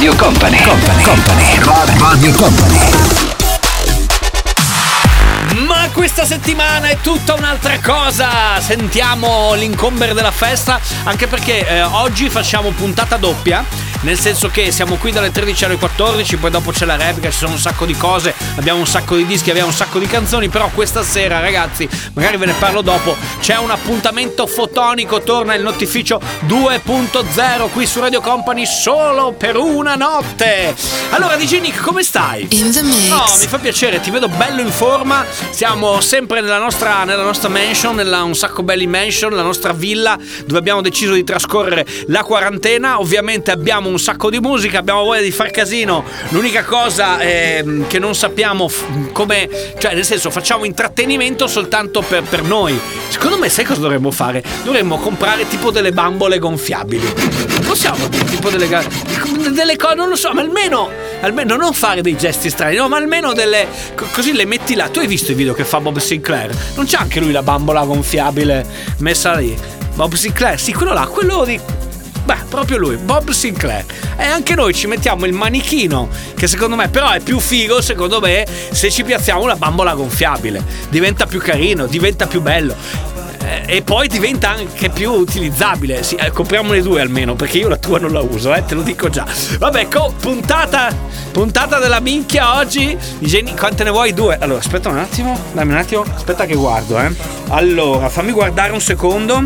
Radio 0.00 0.16
Company. 0.16 0.56
Company. 0.62 1.02
Company. 1.02 1.58
Radio 1.98 2.32
Company. 2.32 2.78
Ma 5.66 5.90
questa 5.92 6.24
settimana 6.24 6.88
è 6.88 6.96
tutta 7.02 7.34
un'altra 7.34 7.78
cosa. 7.80 8.58
Sentiamo 8.60 9.52
l'incomber 9.52 10.14
della 10.14 10.30
festa, 10.30 10.80
anche 11.02 11.26
perché 11.26 11.68
eh, 11.68 11.82
oggi 11.82 12.30
facciamo 12.30 12.70
puntata 12.70 13.18
doppia 13.18 13.62
nel 14.02 14.18
senso 14.18 14.48
che 14.48 14.70
siamo 14.70 14.96
qui 14.96 15.10
dalle 15.10 15.30
13 15.30 15.66
alle 15.66 15.76
14, 15.76 16.36
poi 16.36 16.50
dopo 16.50 16.70
c'è 16.70 16.86
la 16.86 16.96
replica, 16.96 17.30
ci 17.30 17.38
sono 17.38 17.52
un 17.52 17.58
sacco 17.58 17.84
di 17.84 17.94
cose, 17.94 18.34
abbiamo 18.56 18.78
un 18.78 18.86
sacco 18.86 19.16
di 19.16 19.26
dischi, 19.26 19.50
abbiamo 19.50 19.68
un 19.68 19.74
sacco 19.74 19.98
di 19.98 20.06
canzoni, 20.06 20.48
però 20.48 20.70
questa 20.72 21.02
sera 21.02 21.40
ragazzi, 21.40 21.88
magari 22.14 22.38
ve 22.38 22.46
ne 22.46 22.54
parlo 22.58 22.80
dopo, 22.80 23.14
c'è 23.50 23.58
un 23.58 23.72
appuntamento 23.72 24.46
fotonico, 24.46 25.22
torna 25.22 25.54
il 25.54 25.62
notificio 25.64 26.20
2.0 26.46 27.70
qui 27.72 27.84
su 27.84 27.98
Radio 27.98 28.20
Company 28.20 28.64
solo 28.64 29.32
per 29.36 29.56
una 29.56 29.96
notte. 29.96 30.72
Allora 31.10 31.34
DJ 31.34 31.58
Nick, 31.58 31.82
come 31.82 32.04
stai? 32.04 32.46
No, 33.08 33.24
mi 33.40 33.46
fa 33.48 33.58
piacere, 33.58 34.00
ti 34.00 34.12
vedo 34.12 34.28
bello 34.28 34.60
in 34.60 34.70
forma, 34.70 35.26
siamo 35.50 36.00
sempre 36.00 36.40
nella 36.40 36.58
nostra, 36.58 37.02
nella 37.02 37.24
nostra 37.24 37.48
mansion, 37.48 37.96
nella 37.96 38.22
un 38.22 38.36
sacco 38.36 38.62
belli 38.62 38.86
mansion, 38.86 39.34
la 39.34 39.42
nostra 39.42 39.72
villa 39.72 40.16
dove 40.46 40.60
abbiamo 40.60 40.80
deciso 40.80 41.14
di 41.14 41.24
trascorrere 41.24 41.84
la 42.06 42.22
quarantena, 42.22 43.00
ovviamente 43.00 43.50
abbiamo 43.50 43.88
un 43.88 43.98
sacco 43.98 44.30
di 44.30 44.38
musica, 44.38 44.78
abbiamo 44.78 45.02
voglia 45.02 45.22
di 45.22 45.32
far 45.32 45.50
casino. 45.50 46.04
L'unica 46.28 46.62
cosa 46.62 47.18
eh, 47.18 47.82
che 47.88 47.98
non 47.98 48.14
sappiamo 48.14 48.68
f- 48.68 49.10
come, 49.10 49.48
cioè 49.76 49.94
nel 49.94 50.04
senso 50.04 50.30
facciamo 50.30 50.64
intrattenimento 50.64 51.48
soltanto 51.48 52.00
per, 52.00 52.22
per 52.22 52.44
noi. 52.44 52.78
Secondo 53.08 53.38
me 53.38 53.39
sai 53.48 53.64
cosa 53.64 53.80
dovremmo 53.80 54.10
fare? 54.10 54.42
Dovremmo 54.64 54.98
comprare 54.98 55.48
tipo 55.48 55.70
delle 55.70 55.92
bambole 55.92 56.38
gonfiabili. 56.38 57.14
Possiamo 57.66 58.08
tipo 58.08 58.50
delle, 58.50 58.68
delle 59.50 59.76
cose, 59.76 59.94
non 59.94 60.08
lo 60.08 60.16
so, 60.16 60.32
ma 60.32 60.40
almeno, 60.40 60.90
almeno 61.20 61.56
non 61.56 61.72
fare 61.72 62.02
dei 62.02 62.16
gesti 62.16 62.50
strani, 62.50 62.76
no, 62.76 62.88
ma 62.88 62.96
almeno 62.96 63.32
delle, 63.32 63.66
così 64.12 64.32
le 64.32 64.44
metti 64.44 64.74
là. 64.74 64.88
Tu 64.88 64.98
hai 64.98 65.06
visto 65.06 65.30
il 65.30 65.36
video 65.36 65.54
che 65.54 65.64
fa 65.64 65.80
Bob 65.80 65.98
Sinclair? 65.98 66.54
Non 66.74 66.84
c'è 66.84 66.98
anche 66.98 67.20
lui 67.20 67.32
la 67.32 67.42
bambola 67.42 67.84
gonfiabile 67.84 68.66
messa 68.98 69.34
lì? 69.34 69.56
Bob 69.94 70.14
Sinclair, 70.14 70.58
sì, 70.58 70.72
quello 70.72 70.92
là, 70.92 71.06
quello 71.06 71.44
di 71.44 71.58
Beh, 72.22 72.44
proprio 72.48 72.76
lui, 72.76 72.96
Bob 72.96 73.30
Sinclair. 73.30 73.84
E 74.16 74.24
anche 74.24 74.54
noi 74.54 74.74
ci 74.74 74.86
mettiamo 74.86 75.24
il 75.24 75.32
manichino, 75.32 76.08
che 76.36 76.46
secondo 76.46 76.76
me 76.76 76.88
però 76.88 77.10
è 77.10 77.20
più 77.20 77.40
figo, 77.40 77.80
secondo 77.80 78.20
me, 78.20 78.46
se 78.70 78.90
ci 78.90 79.02
piazziamo 79.02 79.42
una 79.42 79.56
bambola 79.56 79.94
gonfiabile. 79.94 80.62
Diventa 80.90 81.26
più 81.26 81.40
carino, 81.40 81.86
diventa 81.86 82.26
più 82.26 82.40
bello 82.40 83.10
e 83.66 83.82
poi 83.82 84.08
diventa 84.08 84.50
anche 84.50 84.88
più 84.88 85.10
utilizzabile. 85.10 86.02
Sì, 86.02 86.14
eh, 86.14 86.30
compriamone 86.30 86.80
due 86.82 87.00
almeno, 87.00 87.34
perché 87.34 87.58
io 87.58 87.68
la 87.68 87.76
tua 87.76 87.98
non 87.98 88.12
la 88.12 88.20
uso, 88.20 88.54
eh, 88.54 88.64
te 88.64 88.74
lo 88.74 88.82
dico 88.82 89.08
già. 89.08 89.26
Vabbè, 89.58 89.88
co- 89.88 90.14
puntata, 90.20 90.94
puntata 91.32 91.78
della 91.78 92.00
minchia 92.00 92.56
oggi. 92.56 92.96
Geni- 93.18 93.56
quante 93.56 93.84
ne 93.84 93.90
vuoi? 93.90 94.12
Due. 94.12 94.38
Allora, 94.40 94.58
aspetta 94.58 94.88
un 94.88 94.98
attimo, 94.98 95.38
dammi 95.52 95.72
un 95.72 95.78
attimo, 95.78 96.04
aspetta 96.14 96.46
che 96.46 96.54
guardo, 96.54 96.98
eh. 96.98 97.10
Allora, 97.48 98.08
fammi 98.08 98.32
guardare 98.32 98.72
un 98.72 98.80
secondo. 98.80 99.42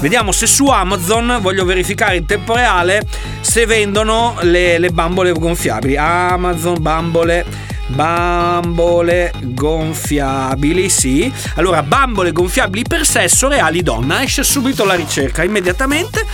Vediamo 0.00 0.32
se 0.32 0.46
su 0.46 0.66
Amazon 0.66 1.38
voglio 1.40 1.64
verificare 1.64 2.16
in 2.16 2.26
tempo 2.26 2.54
reale 2.54 3.06
se 3.40 3.64
vendono 3.64 4.36
le, 4.40 4.78
le 4.78 4.90
bambole 4.90 5.32
gonfiabili. 5.32 5.96
Amazon 5.96 6.76
bambole 6.80 7.44
bambole 7.86 9.32
gonfiabili, 9.42 10.88
sì. 10.88 11.32
Allora, 11.56 11.82
bambole 11.82 12.32
gonfiabili 12.32 12.84
per 12.84 13.06
sesso 13.06 13.48
reali 13.48 13.82
donna. 13.82 14.22
Esce 14.22 14.42
subito 14.42 14.84
la 14.84 14.94
ricerca, 14.94 15.44
immediatamente. 15.44 16.24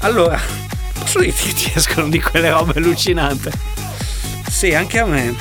Allora, 0.00 0.38
posso 0.98 1.20
dirti 1.20 1.52
ti 1.52 1.72
escono 1.74 2.08
di 2.08 2.20
quelle 2.20 2.50
robe 2.50 2.74
allucinanti? 2.76 3.50
Sì, 4.48 4.74
anche 4.74 4.98
a 4.98 5.06
me. 5.06 5.34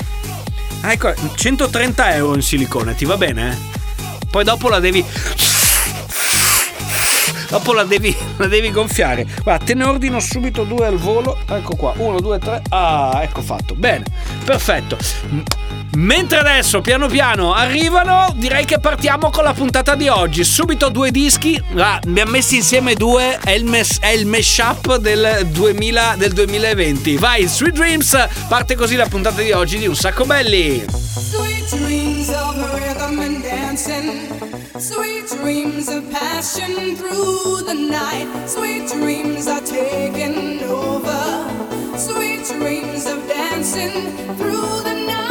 Ah, 0.82 0.94
ecco, 0.94 1.14
130 1.36 2.16
euro 2.16 2.36
in 2.36 2.42
silicone, 2.42 2.96
ti 2.96 3.06
va 3.06 3.18
bene? 3.18 3.58
Poi 4.30 4.44
dopo 4.44 4.70
la 4.70 4.80
devi 4.80 5.04
dopo 7.52 7.74
la 7.74 7.84
devi, 7.84 8.16
la 8.38 8.48
devi 8.48 8.72
gonfiare. 8.72 9.28
Guarda, 9.44 9.66
te 9.66 9.74
ne 9.76 9.84
ordino 9.84 10.20
subito 10.20 10.64
due 10.64 10.88
al 10.88 10.96
volo. 10.96 11.38
Ecco 11.48 11.76
qua, 11.76 11.94
uno, 11.98 12.20
due, 12.22 12.40
tre. 12.40 12.62
Ah, 12.70 13.20
ecco 13.22 13.42
fatto. 13.42 13.76
Bene, 13.76 14.06
perfetto. 14.44 14.98
Mentre 15.98 16.40
adesso 16.40 16.80
piano 16.80 17.08
piano 17.08 17.54
arrivano, 17.54 18.34
direi 18.38 18.64
che 18.64 18.80
partiamo 18.80 19.30
con 19.30 19.44
la 19.44 19.52
puntata 19.52 19.96
di 19.96 20.08
oggi. 20.08 20.46
Subito 20.46 20.88
due 20.88 21.12
dischi, 21.12 21.62
ah, 21.76 22.00
ne 22.06 22.22
ha 22.22 22.26
messi 22.26 22.56
insieme 22.56 22.96
due, 22.96 23.38
è 23.44 23.52
il, 23.52 23.66
mes- 23.66 24.00
è 24.00 24.08
il 24.08 24.26
mashup 24.26 24.96
del, 24.96 25.46
2000, 25.52 26.16
del 26.18 26.32
2020. 26.32 27.18
Vai, 27.18 27.46
Sweet 27.46 27.74
Dreams, 27.74 28.28
parte 28.48 28.76
così 28.76 28.96
la 28.96 29.08
puntata 29.08 29.42
di 29.42 29.52
oggi 29.52 29.78
di 29.78 29.88
Un 29.88 29.96
Sacco 29.96 30.24
Belli. 30.24 30.86
Sweet 30.88 31.76
dreams 31.76 32.30
of 32.30 32.56
rhythm 32.74 33.20
and 33.20 33.42
dancing. 33.44 34.31
Sweet 34.81 35.28
dreams 35.28 35.90
of 35.90 36.09
passion 36.09 36.96
through 36.96 37.62
the 37.68 37.75
night. 37.75 38.47
Sweet 38.47 38.90
dreams 38.90 39.46
are 39.47 39.62
taking 39.62 40.64
over. 40.64 41.97
Sweet 42.00 42.46
dreams 42.46 43.06
of 43.06 43.28
dancing 43.28 43.91
through 44.38 44.81
the 44.81 45.06
night. 45.06 45.31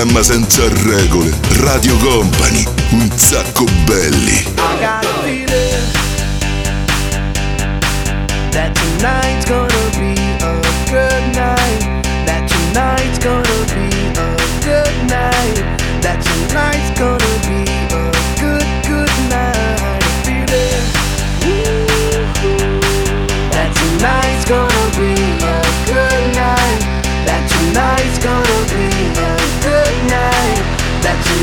Programma 0.00 0.22
senza 0.22 0.66
regole. 0.84 1.30
Radio 1.58 1.94
Company, 1.98 2.64
un 2.92 3.10
sacco 3.16 3.64
belli. 3.84 4.44
That 8.50 8.72
tonight's 8.74 9.44
gonna 9.44 9.90
be 9.98 10.14
a 10.40 10.58
good 10.88 11.34
night. 11.34 11.84
That 12.24 12.48
tonight's 12.48 13.18
gonna 13.18 13.64
be 13.74 13.90
a 14.16 14.36
good 14.64 14.94
night. 15.06 15.64
That 16.00 16.22
tonight's 16.22 16.98
gonna 16.98 17.38
be 17.46 17.64
a 17.92 18.10
good, 18.40 18.66
good 18.86 19.12
night. 19.28 20.02
Feel 20.24 20.48
it. 20.48 20.82
That 23.50 23.70
tonight's 23.74 24.44
gonna 24.48 24.90
be 24.96 25.29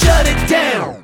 shut 0.00 0.26
it 0.26 0.48
down. 0.48 0.99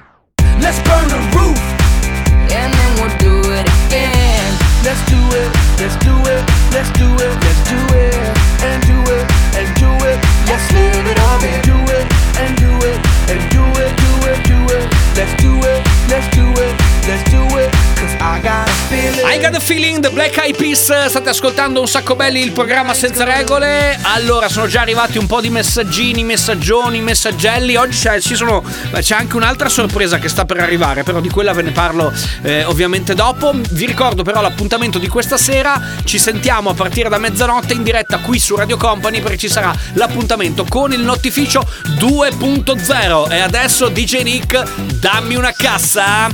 The 20.00 20.10
Black 20.10 20.36
Eyed 20.38 20.56
Peas. 20.56 21.06
State 21.06 21.28
ascoltando 21.28 21.80
un 21.80 21.86
sacco 21.86 22.16
belli 22.16 22.42
il 22.42 22.52
programma 22.52 22.92
senza 22.94 23.24
regole. 23.24 23.98
Allora 24.02 24.48
sono 24.48 24.66
già 24.66 24.80
arrivati 24.80 25.18
un 25.18 25.26
po' 25.26 25.40
di 25.40 25.48
messaggini, 25.48 26.24
messaggioni, 26.24 27.00
messaggelli. 27.00 27.76
Oggi 27.76 27.98
c'è, 27.98 28.20
sono, 28.20 28.62
c'è 28.92 29.14
anche 29.14 29.36
un'altra 29.36 29.68
sorpresa 29.68 30.18
che 30.18 30.28
sta 30.28 30.44
per 30.44 30.58
arrivare 30.60 31.02
Però 31.02 31.20
di 31.20 31.28
quella 31.28 31.52
ve 31.52 31.62
ne 31.62 31.70
parlo 31.70 32.12
eh, 32.42 32.64
ovviamente 32.64 33.14
dopo. 33.14 33.52
Vi 33.70 33.86
ricordo 33.86 34.22
però 34.22 34.40
l'appuntamento 34.40 34.98
di 34.98 35.08
questa 35.08 35.36
sera. 35.36 35.80
Ci 36.04 36.18
sentiamo 36.18 36.70
a 36.70 36.74
partire 36.74 37.08
da 37.08 37.18
mezzanotte 37.18 37.72
in 37.72 37.82
diretta 37.82 38.18
qui 38.18 38.38
su 38.38 38.56
Radio 38.56 38.76
Company 38.76 39.20
Perché 39.20 39.38
ci 39.38 39.48
sarà 39.48 39.74
l'appuntamento 39.94 40.64
con 40.68 40.92
il 40.92 41.00
notificio 41.00 41.66
2.0 41.98 43.30
E 43.30 43.40
adesso 43.40 43.88
DJ 43.88 44.22
Nick 44.22 44.62
dammi 45.00 45.36
una 45.36 45.52
cassa. 45.52 46.28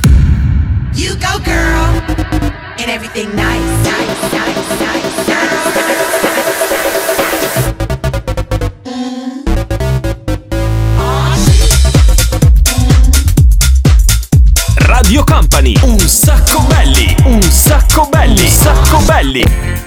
You 0.95 1.17
go, 1.17 1.41
girl, 1.41 2.62
and 2.83 2.91
everything 2.91 3.33
nice, 3.33 3.85
nice, 3.85 4.21
nice, 4.33 4.79
nice, 4.81 5.27
nice. 5.29 5.53
Radio 14.85 15.23
Company, 15.23 15.77
un 15.83 15.99
sacco 15.99 16.59
belli, 16.67 17.15
un 17.23 17.41
sacco 17.41 18.09
belli, 18.09 18.41
un 18.41 18.47
sacco 18.49 18.97
belli. 19.05 19.82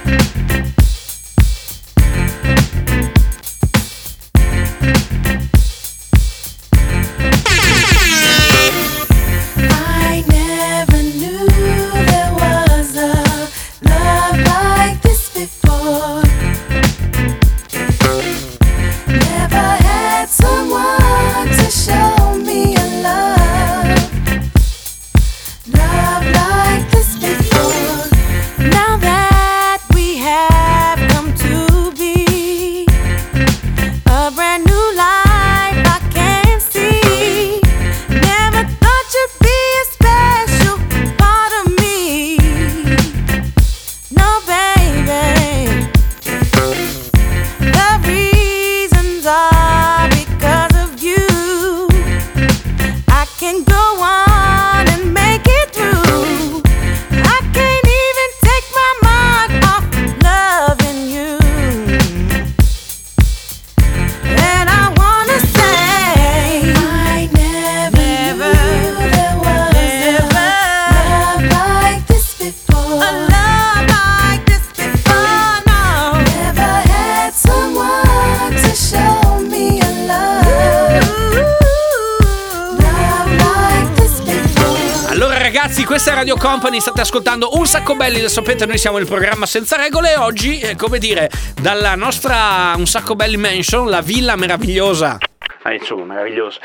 Company, 86.77 86.79
state 86.79 87.01
ascoltando 87.01 87.49
un 87.53 87.65
sacco 87.65 87.95
belli, 87.95 88.21
lo 88.21 88.27
sapete, 88.27 88.65
noi 88.65 88.77
siamo 88.77 88.97
il 88.97 89.05
programma 89.05 89.45
senza 89.45 89.77
regole 89.77 90.13
e 90.13 90.17
oggi, 90.17 90.59
eh, 90.59 90.75
come 90.75 90.99
dire, 90.99 91.29
dalla 91.59 91.95
nostra 91.95 92.73
un 92.75 92.85
sacco 92.85 93.15
belli 93.15 93.37
mansion, 93.37 93.89
la 93.89 94.01
villa 94.01 94.35
meravigliosa. 94.35 95.17
Ah, 95.63 95.73
insomma, 95.73 96.05
meravigliosa. 96.05 96.59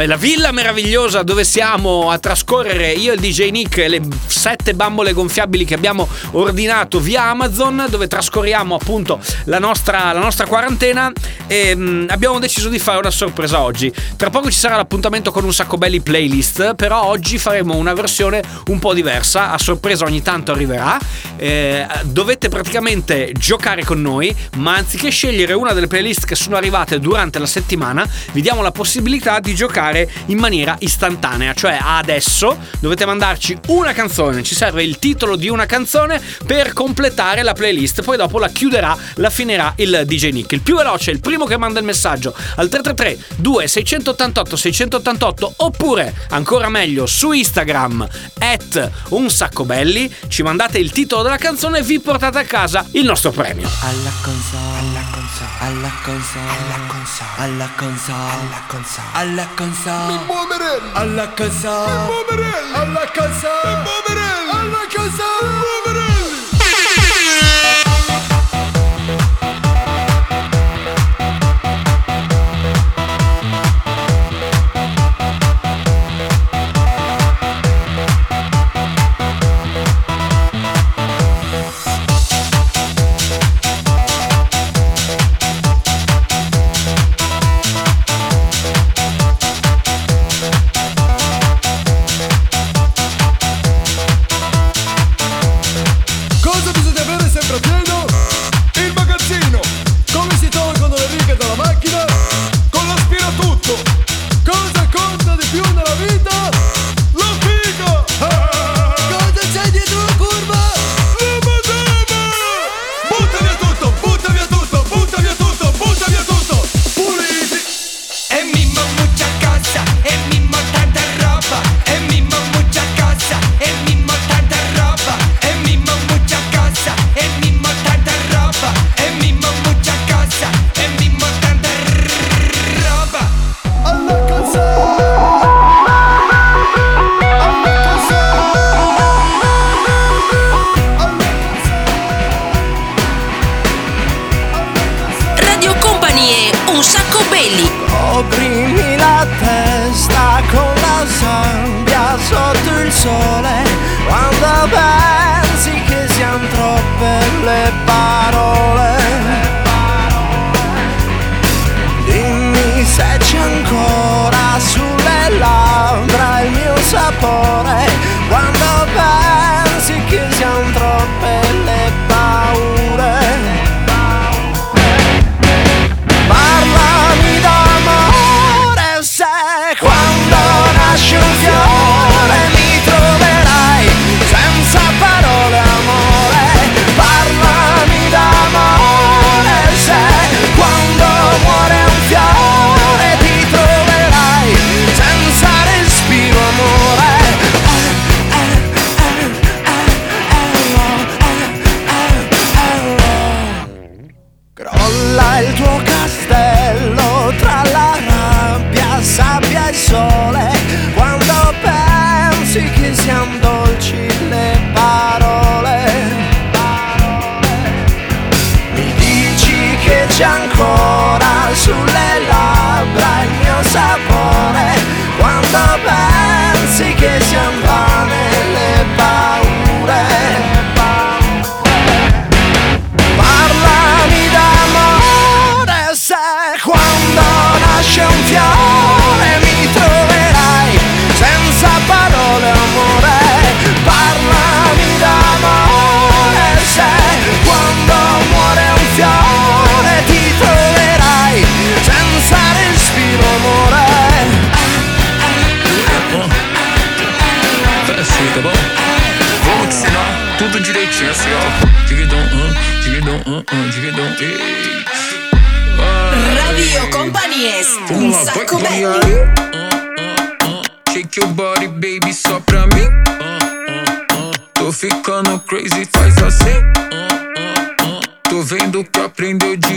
Eh, 0.00 0.06
La 0.06 0.16
villa 0.16 0.50
meravigliosa 0.50 1.22
dove 1.22 1.44
siamo 1.44 2.10
a 2.10 2.18
trascorrere 2.18 2.92
io 2.92 3.12
e 3.12 3.16
il 3.16 3.20
DJ 3.20 3.50
Nick 3.50 3.76
e 3.76 3.88
le 3.88 4.00
sette 4.26 4.72
bambole 4.72 5.12
gonfiabili 5.12 5.66
che 5.66 5.74
abbiamo 5.74 6.08
ordinato 6.30 7.00
via 7.00 7.24
Amazon, 7.24 7.84
dove 7.90 8.06
trascorriamo 8.06 8.74
appunto 8.74 9.20
la 9.44 9.58
nostra, 9.58 10.10
la 10.12 10.20
nostra 10.20 10.46
quarantena 10.46 11.12
e 11.46 11.76
mm, 11.76 12.06
abbiamo 12.08 12.38
deciso 12.38 12.70
di 12.70 12.78
fare 12.78 12.98
una 12.98 13.10
sorpresa 13.10 13.60
oggi. 13.60 13.92
Tra 14.16 14.30
poco 14.30 14.50
ci 14.50 14.58
sarà 14.58 14.76
l'appuntamento 14.76 15.30
con 15.30 15.44
un 15.44 15.52
sacco 15.52 15.76
belli 15.76 16.00
playlist, 16.00 16.74
però 16.76 17.04
oggi 17.04 17.36
faremo 17.36 17.76
una 17.76 17.92
versione 17.92 18.42
un 18.68 18.78
po' 18.78 18.94
diversa, 18.94 19.50
a 19.50 19.58
sorpresa 19.58 20.06
ogni 20.06 20.22
tanto 20.22 20.52
arriverà. 20.52 20.98
Eh, 21.36 21.86
dovete 22.04 22.48
praticamente 22.48 23.32
giocare 23.36 23.84
con 23.84 24.00
noi, 24.00 24.34
ma 24.56 24.76
anziché 24.76 25.10
scegliere 25.10 25.52
una 25.52 25.74
delle 25.74 25.88
playlist 25.88 26.24
che 26.24 26.36
sono 26.36 26.56
arrivate 26.56 26.98
durante 26.98 27.38
la 27.38 27.46
settimana, 27.46 28.08
vi 28.32 28.40
diamo 28.40 28.62
la 28.62 28.72
possibilità 28.72 29.40
di 29.40 29.54
giocare 29.54 29.89
in 30.26 30.38
maniera 30.38 30.76
istantanea, 30.78 31.54
cioè 31.54 31.78
adesso 31.80 32.56
dovete 32.80 33.04
mandarci 33.04 33.58
una 33.68 33.92
canzone, 33.92 34.42
ci 34.42 34.54
serve 34.54 34.82
il 34.82 34.98
titolo 34.98 35.36
di 35.36 35.48
una 35.48 35.66
canzone 35.66 36.20
per 36.46 36.72
completare 36.72 37.42
la 37.42 37.52
playlist, 37.52 38.02
poi 38.02 38.16
dopo 38.16 38.38
la 38.38 38.48
chiuderà, 38.48 38.96
la 39.14 39.30
finirà 39.30 39.72
il 39.76 40.02
DJ 40.06 40.30
Nick. 40.30 40.52
Il 40.52 40.60
più 40.60 40.76
veloce 40.76 41.10
il 41.10 41.20
primo 41.20 41.44
che 41.44 41.56
manda 41.56 41.78
il 41.78 41.84
messaggio 41.84 42.34
al 42.56 42.68
333 42.68 43.36
2688 43.36 44.56
688 44.56 45.54
oppure 45.56 46.14
ancora 46.30 46.68
meglio 46.68 47.06
su 47.06 47.32
Instagram 47.32 48.06
at 48.38 48.90
un 49.10 49.30
sacco 49.30 49.64
belli, 49.64 50.12
ci 50.28 50.42
mandate 50.42 50.78
il 50.78 50.90
titolo 50.90 51.22
della 51.22 51.36
canzone 51.36 51.78
e 51.78 51.82
vi 51.82 52.00
portate 52.00 52.38
a 52.38 52.44
casa 52.44 52.86
il 52.92 53.04
nostro 53.04 53.30
premio. 53.30 53.68
alla 53.80 54.12
console, 54.22 54.78
alla 54.78 55.00
console, 55.10 55.19
alla 55.58 55.90
console, 56.02 56.50
alla 56.50 56.86
console, 56.86 57.30
alla 57.36 57.68
console, 57.76 58.32
alla 58.32 58.62
console, 58.66 59.08
alla 59.12 59.48
console, 59.54 60.12
mi 60.12 60.24
muoverelli, 60.24 60.90
alla 60.92 61.28
console, 61.30 61.92
mi 61.92 62.04
muoverelli, 62.04 62.74
alla 62.74 63.06
console, 63.14 63.60
mi 63.64 63.82
muoverelli, 63.82 64.29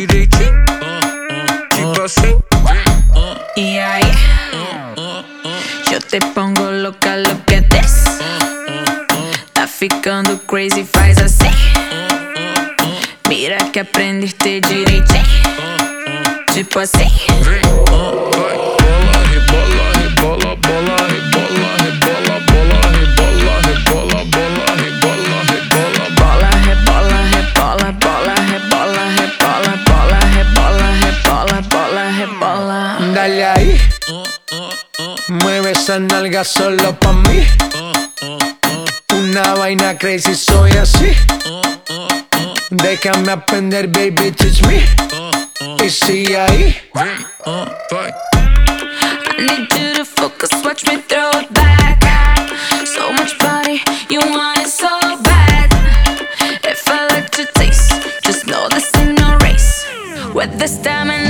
direitinho, 0.07 0.65
tipo 1.71 1.85
oh, 1.85 1.95
oh, 1.95 1.99
oh, 1.99 2.03
assim. 2.03 2.39
E 3.55 3.79
aí, 3.79 4.01
eu 5.91 5.99
te 6.01 6.19
pongo 6.33 6.63
louca, 6.71 7.15
look 7.15 7.55
at 7.55 7.65
this, 7.69 8.03
Tá 9.53 9.67
ficando 9.67 10.37
crazy, 10.39 10.83
nalga 36.33 36.43
solo 36.43 36.93
pa' 36.99 37.13
mí 37.13 37.45
Una 39.13 39.53
vaina 39.53 39.95
crazy, 39.95 40.33
soy 40.33 40.71
así 40.71 41.11
Déjame 42.71 43.31
aprender, 43.31 43.87
baby, 43.87 44.31
teach 44.31 44.63
me 44.63 44.83
Y 45.79 46.33
ahí. 46.35 46.75
I 46.95 48.11
need 49.37 49.73
you 49.73 49.93
to 49.95 50.05
focus, 50.05 50.49
watch 50.63 50.87
me 50.87 50.97
throw 51.07 51.29
it 51.39 51.53
back. 51.53 52.01
So 52.85 53.11
much 53.11 53.37
body, 53.37 53.81
you 54.09 54.19
want 54.19 54.59
it 54.59 54.69
so 54.69 54.87
bad. 55.23 55.69
If 56.63 56.87
I 56.87 57.07
let 57.09 57.37
you 57.37 57.45
taste, 57.53 57.91
just 58.23 58.47
know 58.47 58.69
this 58.69 58.89
ain't 58.95 59.19
no 59.19 59.37
race. 59.37 59.85
With 60.33 60.57
the 60.57 60.67
stamina, 60.67 61.22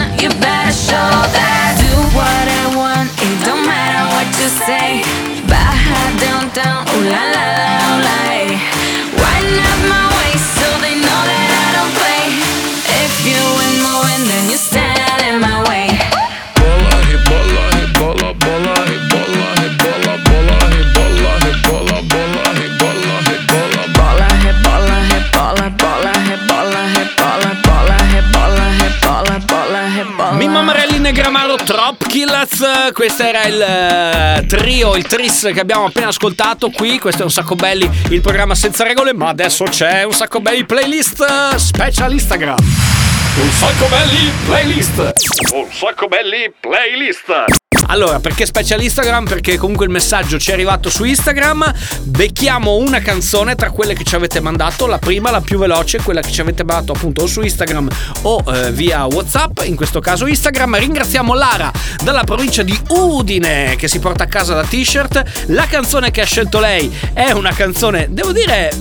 Marelli 31.03 31.17
Negramaro 31.17 31.55
Trop 31.55 32.07
Killers, 32.07 32.91
questo 32.93 33.23
era 33.23 33.43
il 33.43 33.61
eh, 33.61 34.45
trio, 34.47 34.95
il 34.95 35.05
tris 35.05 35.51
che 35.53 35.59
abbiamo 35.59 35.85
appena 35.85 36.07
ascoltato 36.07 36.69
qui, 36.69 36.97
questo 36.97 37.21
è 37.21 37.25
un 37.25 37.31
sacco 37.31 37.55
belli, 37.55 37.89
il 38.09 38.21
programma 38.21 38.55
senza 38.55 38.85
regole, 38.85 39.13
ma 39.13 39.27
adesso 39.27 39.65
c'è 39.65 40.03
un 40.03 40.13
sacco 40.13 40.39
belli 40.39 40.63
playlist 40.63 41.55
special 41.55 42.13
Instagram. 42.13 42.55
Un 42.57 43.49
sacco 43.51 43.87
belli 43.87 44.31
playlist. 44.45 45.13
Un 45.53 45.67
sacco 45.71 46.07
belli 46.07 46.53
playlist. 46.57 47.72
Allora, 47.93 48.19
perché 48.19 48.47
special 48.47 48.81
Instagram? 48.81 49.25
Perché 49.25 49.55
comunque 49.55 49.85
il 49.85 49.91
messaggio 49.91 50.39
ci 50.39 50.49
è 50.49 50.53
arrivato 50.53 50.89
su 50.89 51.03
Instagram. 51.03 51.71
Becchiamo 52.01 52.77
una 52.77 53.01
canzone 53.01 53.53
tra 53.53 53.69
quelle 53.69 53.93
che 53.93 54.03
ci 54.03 54.15
avete 54.15 54.39
mandato. 54.39 54.87
La 54.87 54.97
prima, 54.97 55.29
la 55.29 55.41
più 55.41 55.59
veloce, 55.59 56.01
quella 56.01 56.19
che 56.21 56.31
ci 56.31 56.41
avete 56.41 56.63
mandato 56.63 56.93
appunto 56.93 57.21
o 57.21 57.27
su 57.27 57.41
Instagram 57.41 57.87
o 58.23 58.43
eh, 58.47 58.71
via 58.71 59.05
WhatsApp, 59.05 59.59
in 59.65 59.75
questo 59.75 59.99
caso 59.99 60.25
Instagram. 60.25 60.79
Ringraziamo 60.79 61.35
Lara 61.35 61.71
dalla 62.03 62.23
provincia 62.23 62.63
di 62.63 62.75
Udine 62.87 63.75
che 63.77 63.87
si 63.87 63.99
porta 63.99 64.23
a 64.23 64.27
casa 64.27 64.55
la 64.55 64.63
t-shirt. 64.63 65.45
La 65.49 65.67
canzone 65.67 66.09
che 66.09 66.21
ha 66.21 66.25
scelto 66.25 66.59
lei 66.59 66.91
è 67.13 67.29
una 67.29 67.53
canzone, 67.53 68.07
devo 68.09 68.31
dire, 68.31 68.71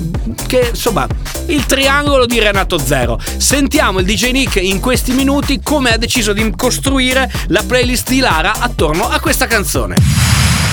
che 0.46 0.68
insomma, 0.70 1.06
il 1.48 1.66
triangolo 1.66 2.24
di 2.24 2.38
Renato 2.38 2.78
Zero. 2.78 3.20
Sentiamo 3.36 3.98
il 3.98 4.06
DJ 4.06 4.30
Nick 4.30 4.56
in 4.56 4.80
questi 4.80 5.12
minuti 5.12 5.60
come 5.62 5.92
ha 5.92 5.98
deciso 5.98 6.32
di 6.32 6.50
costruire 6.56 7.30
la 7.48 7.62
playlist 7.62 8.08
di 8.08 8.20
Lara 8.20 8.54
attorno 8.58 9.01
a 9.08 9.20
questa 9.20 9.46
canzone. 9.46 9.96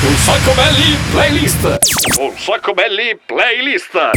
Un 0.02 0.16
sacco 0.16 0.54
belli 0.54 0.98
playlist. 1.12 1.78
Un 2.20 2.34
sacco 2.38 2.74
belli 2.74 3.20
playlist. 3.26 4.12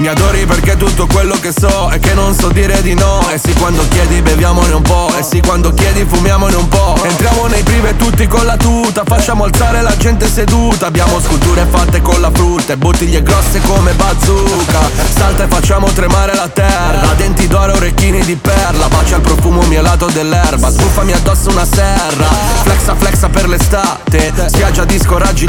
Mi 0.00 0.08
adori 0.08 0.46
perché 0.46 0.78
tutto 0.78 1.06
quello 1.06 1.34
che 1.38 1.52
so 1.52 1.90
è 1.90 1.98
che 1.98 2.14
non 2.14 2.34
so 2.34 2.48
dire 2.48 2.80
di 2.80 2.94
no. 2.94 3.20
E 3.28 3.38
sì 3.38 3.52
quando 3.52 3.86
chiedi 3.88 4.22
beviamone 4.22 4.72
un 4.72 4.80
po' 4.80 5.12
E 5.14 5.22
sì 5.22 5.42
quando 5.42 5.74
chiedi 5.74 6.06
fumiamone 6.08 6.56
un 6.56 6.68
po' 6.68 6.96
Entriamo 7.02 7.46
nei 7.48 7.62
prive 7.62 7.94
tutti 7.96 8.26
con 8.26 8.46
la 8.46 8.56
tuta 8.56 9.02
Facciamo 9.04 9.44
alzare 9.44 9.82
la 9.82 9.94
gente 9.98 10.26
seduta. 10.26 10.86
Abbiamo 10.86 11.20
sculture 11.20 11.66
fatte 11.68 12.00
con 12.00 12.18
la 12.18 12.30
frutta 12.32 12.72
E 12.72 12.76
bottiglie 12.78 13.22
grosse 13.22 13.60
come 13.60 13.92
bazooka. 13.92 14.90
Salta 15.14 15.44
e 15.44 15.48
facciamo 15.48 15.86
tremare 15.92 16.34
la 16.34 16.48
terra. 16.48 17.12
Denti 17.18 17.46
d'oro, 17.46 17.74
orecchini 17.74 18.24
di 18.24 18.36
perla. 18.36 18.88
Bacia 18.88 19.16
il 19.16 19.20
profumo 19.20 19.60
mielato 19.64 20.06
dell'erba. 20.06 20.70
Sbuffami 20.70 21.12
addosso 21.12 21.50
una 21.50 21.66
serra. 21.66 22.26
Flexa 22.62 22.94
flexa 22.94 23.28
per 23.28 23.46
l'estate. 23.46 24.32
Spiaggia 24.46 24.86
disco 24.86 25.18
raggi 25.18 25.46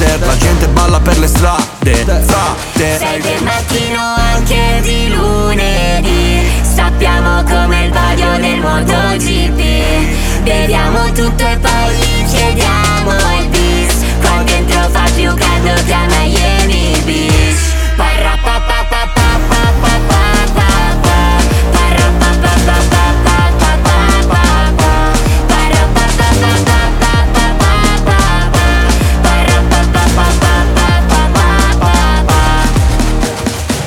laser 0.00 0.26
La 0.26 0.36
gente 0.36 0.66
balla 0.68 1.00
per 1.00 1.18
le 1.18 1.26
strade. 1.26 1.94
Frate 2.24 2.98
Sei 2.98 3.20
del 3.20 3.42
mattino 3.42 4.00
anche 4.16 4.80
di 4.82 5.08
lunedì. 5.14 6.50
Sappiamo 6.62 7.42
come 7.44 7.84
il 7.84 7.92
vaglio 7.92 8.36
del 8.38 8.60
MotoGP. 8.60 10.42
Beviamo 10.42 11.12
tutto 11.12 11.46
e 11.46 11.58
poi 11.58 11.96
gli 11.96 12.24
chiediamo 12.26 13.12
il 13.40 13.48
bis. 13.48 13.94
Qua 14.20 14.42
dentro 14.44 14.88
fa 14.90 15.04
più 15.14 15.34
caldo 15.34 15.82
che 15.84 15.92
a 15.92 16.06
Miami 16.06 17.02
Beach 17.04 17.69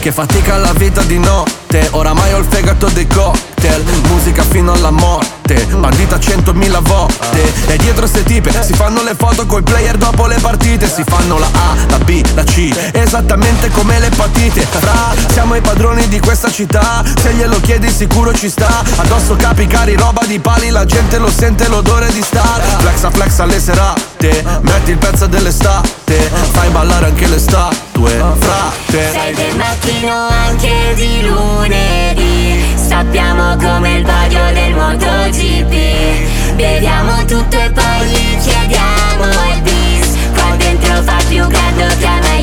Che 0.04 0.12
fatica 0.12 0.58
la 0.58 0.74
vita 0.74 1.02
di 1.04 1.18
notte 1.18 1.88
Oramai 1.92 2.34
ho 2.34 2.40
il 2.40 2.46
fegato 2.50 2.90
dei 2.90 3.08
cocktail 3.08 3.82
Musica 4.10 4.44
fino 4.44 4.74
alla 4.74 4.92
morte 4.92 5.66
Bandita 5.78 6.20
centomila 6.20 6.82
volte. 6.82 7.42
E 7.68 7.78
dietro 7.78 8.06
ste 8.06 8.22
tipe 8.24 8.52
Si 8.66 8.74
fanno 8.74 9.02
le 9.02 9.16
foto 9.16 9.46
coi 9.46 9.62
player 9.62 9.96
dopo 9.96 10.28
le 10.28 10.36
partite 10.42 10.90
Si 10.90 11.06
fanno 11.06 11.40
la 11.40 11.48
A, 11.54 11.76
la 11.88 12.00
B, 12.00 12.22
la 12.34 12.44
C 12.44 12.70
Esattamente 12.92 13.70
come 13.70 13.98
l'epatite 13.98 14.60
Fra, 14.60 15.16
siamo 15.32 15.56
i 15.56 15.62
padroni 15.62 16.06
di 16.10 16.20
questa 16.20 16.52
città 16.52 17.02
Se 17.22 17.32
glielo 17.32 17.62
chiedi 17.62 17.90
sicuro 17.90 18.34
ci 18.34 18.50
sta. 18.50 18.84
Addosso 18.98 19.38
capi 19.38 19.68
cari, 19.68 19.96
roba 19.96 20.26
di 20.26 20.38
pali 20.40 20.70
La 20.70 20.84
gente 20.84 21.18
lo 21.18 21.32
sente 21.32 21.70
l'odore 21.70 22.12
di 22.12 22.22
star. 22.22 22.60
Flexa 22.80 23.10
flexa 23.10 23.44
alle 23.44 23.62
serate 23.62 24.13
Metti 24.30 24.92
il 24.92 24.98
pezzo 24.98 25.28
dell'estate 25.28 26.16
Fai 26.54 26.70
ballare 26.70 27.08
anche 27.08 27.28
le 27.28 27.38
statue 27.38 28.12
Frate. 28.40 29.12
Sei 29.12 29.34
del 29.34 29.56
mattino 29.58 30.28
anche 30.30 30.94
di 30.96 31.28
lunedì. 31.28 32.64
Sappiamo 32.76 33.58
come 33.58 33.98
il 33.98 34.06
vaglio 34.06 34.52
del 34.54 34.74
MotoGP. 34.76 36.56
Beviamo 36.56 37.26
tutto 37.26 37.60
e 37.60 37.72
poi 37.72 38.08
gli 38.08 38.38
chiediamo 38.40 39.26
il 39.54 39.62
bis. 39.62 40.16
Qua 40.34 40.56
dentro 40.56 41.02
fa 41.04 41.18
più 41.28 41.46
caldo 41.48 41.96
che 41.98 42.06
a 42.06 42.20
Miami 42.22 42.43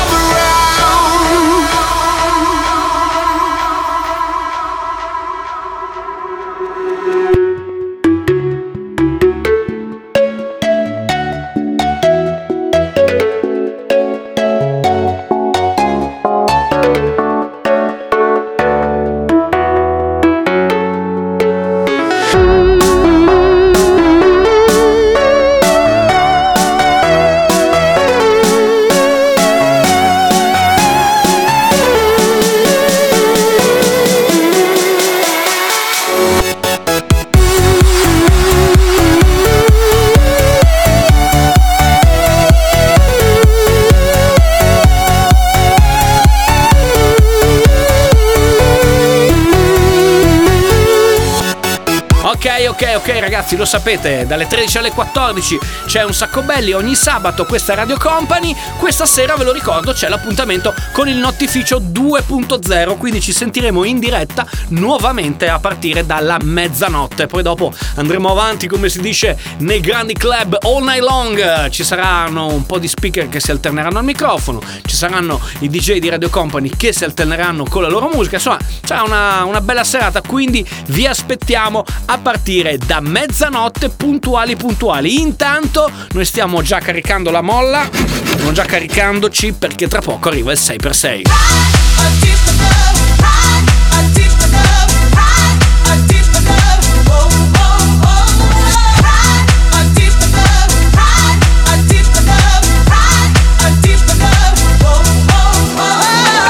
lo 53.61 53.67
sapete, 53.67 54.25
dalle 54.25 54.47
13 54.47 54.79
alle 54.79 54.89
14 54.89 55.59
c'è 55.85 56.03
un 56.03 56.15
sacco 56.15 56.41
belli 56.41 56.73
ogni 56.73 56.95
sabato, 56.95 57.45
questa 57.45 57.75
Radio 57.75 57.95
Company. 57.95 58.55
Questa 58.79 59.05
sera 59.05 59.35
ve 59.35 59.43
lo 59.43 59.51
ricordo, 59.51 59.93
c'è 59.93 60.09
l'appuntamento 60.09 60.73
con 60.91 61.07
il 61.07 61.17
Notificio 61.17 61.79
2.0, 61.79 62.97
quindi 62.97 63.21
ci 63.21 63.31
sentiremo 63.31 63.83
in 63.83 63.99
diretta 63.99 64.47
nuovamente 64.69 65.47
a 65.47 65.59
partire 65.59 66.07
dalla 66.07 66.39
mezzanotte. 66.41 67.27
Poi 67.27 67.43
dopo 67.43 67.71
andremo 67.97 68.31
avanti, 68.31 68.65
come 68.65 68.89
si 68.89 68.99
dice, 68.99 69.37
nei 69.59 69.79
grandi 69.79 70.13
club 70.13 70.57
all 70.61 70.83
night 70.83 71.03
long. 71.03 71.69
Ci 71.69 71.83
saranno 71.83 72.47
un 72.47 72.65
po' 72.65 72.79
di 72.79 72.87
speaker 72.87 73.29
che 73.29 73.39
si 73.39 73.51
alterneranno 73.51 73.99
al 73.99 74.05
microfono, 74.05 74.59
ci 74.87 74.95
saranno 74.95 75.39
i 75.59 75.69
DJ 75.69 75.99
di 75.99 76.09
Radio 76.09 76.29
Company 76.29 76.71
che 76.75 76.93
si 76.93 77.03
alterneranno 77.03 77.65
con 77.65 77.83
la 77.83 77.89
loro 77.89 78.09
musica. 78.11 78.37
Insomma, 78.37 78.57
sarà 78.83 79.03
una, 79.03 79.43
una 79.43 79.61
bella 79.61 79.83
serata, 79.83 80.21
quindi 80.21 80.67
vi 80.87 81.05
aspettiamo 81.05 81.83
a 82.05 82.17
partire 82.17 82.79
da 82.79 82.99
mezzanotte 83.01 83.50
puntuali 83.95 84.55
puntuali. 84.55 85.19
Intanto 85.19 85.91
noi 86.11 86.25
stiamo 86.25 86.61
già 86.61 86.79
caricando 86.79 87.31
la 87.31 87.41
molla, 87.41 87.89
stiamo 87.91 88.51
già 88.51 88.63
caricandoci 88.63 89.53
perché 89.53 89.87
tra 89.87 89.99
poco 89.99 90.29
arriva 90.29 90.51
il 90.51 90.59
6x6. 90.59 91.21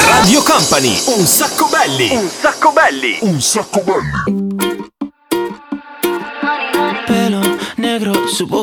Radio 0.06 0.44
Company, 0.44 1.02
un 1.08 1.26
sacco 1.26 1.68
belli. 1.68 2.16
Un 2.16 2.30
sacco 2.30 2.72
belli. 2.72 3.18
Un 3.22 3.42
sacco 3.42 3.82
belli. 3.82 4.51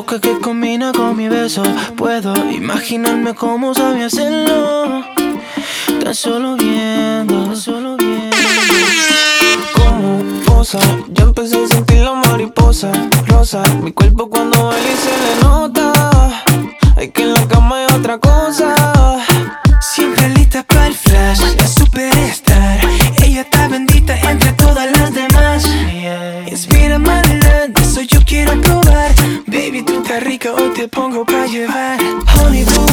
Boca 0.09 0.19
que 0.21 0.39
combina 0.39 0.91
con 0.91 1.15
mi 1.15 1.27
beso. 1.29 1.61
Puedo 1.95 2.33
imaginarme 2.51 3.35
cómo 3.35 3.73
sabía 3.73 4.07
hacerlo. 4.07 5.03
Tan 6.03 6.15
solo 6.15 6.55
viendo, 6.55 7.45
tan 7.45 7.55
solo 7.55 7.95
viendo. 7.97 8.37
Como 9.73 10.23
posa, 10.45 10.79
ya 11.09 11.23
empecé 11.23 11.63
a 11.63 11.67
sentir 11.67 11.99
la 11.99 12.13
mariposa 12.13 12.91
rosa. 13.27 13.61
Mi 13.83 13.91
cuerpo 13.91 14.29
cuando 14.29 14.67
baila 14.67 14.89
y 14.89 14.97
se 14.97 15.11
le 15.23 15.43
nota. 15.43 15.93
Hay 16.95 17.11
que 17.11 17.23
en 17.23 17.33
la 17.33 17.47
cama 17.47 17.77
hay 17.77 17.95
otra 17.95 18.17
cosa. 18.17 19.17
Siempre 19.81 20.29
lista 20.29 20.63
para 20.63 20.87
el 20.87 20.95
flash, 20.95 21.39
la 21.57 21.67
superstar. 21.67 22.79
Ella 23.23 23.41
está 23.41 23.67
bendita 23.67 23.88
Rica, 30.19 30.53
hoy 30.53 30.73
te 30.75 30.87
pongo 30.89 31.25
para 31.25 31.45
llevar. 31.45 31.97
Honey 32.35 32.65
boo, 32.65 32.85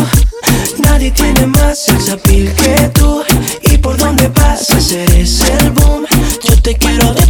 nadie 0.78 1.10
tiene 1.10 1.46
más 1.46 1.84
sex 1.84 2.08
appeal 2.10 2.52
que 2.54 2.88
tú. 2.94 3.22
Y 3.62 3.78
por 3.78 3.96
donde 3.96 4.28
pasas 4.30 4.92
eres 4.92 5.40
el 5.40 5.70
boom. 5.72 6.06
Yo 6.44 6.62
te 6.62 6.76
quiero 6.76 7.12
de 7.14 7.26